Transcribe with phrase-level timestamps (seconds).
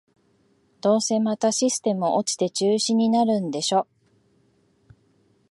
[0.81, 3.85] どうせまたシステム落ちて中止になるんでしょ